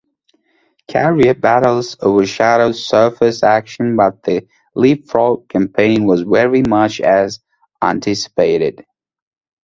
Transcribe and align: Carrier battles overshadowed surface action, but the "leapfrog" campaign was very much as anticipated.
Carrier 0.87 1.35
battles 1.35 1.95
overshadowed 2.01 2.75
surface 2.75 3.43
action, 3.43 3.95
but 3.95 4.23
the 4.23 4.47
"leapfrog" 4.73 5.47
campaign 5.47 6.07
was 6.07 6.21
very 6.23 6.63
much 6.63 6.99
as 7.01 7.39
anticipated. 7.83 8.83